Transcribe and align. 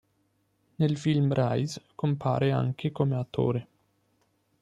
Nel 0.77 0.97
film 0.97 1.31
Raiz 1.31 1.79
compare 1.93 2.49
anche 2.51 2.91
come 2.91 3.15
attore. 3.17 3.67